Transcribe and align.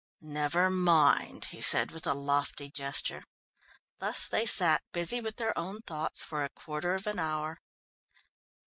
"Never 0.23 0.71
mind," 0.71 1.45
he 1.51 1.61
said 1.61 1.91
with 1.91 2.07
a 2.07 2.15
lofty 2.15 2.71
gesture. 2.71 3.23
Thus 3.99 4.27
they 4.27 4.47
sat, 4.47 4.81
busy 4.91 5.21
with 5.21 5.35
their 5.35 5.55
own 5.55 5.81
thoughts, 5.83 6.23
for 6.23 6.43
a 6.43 6.49
quarter 6.49 6.95
of 6.95 7.05
an 7.05 7.19
hour. 7.19 7.61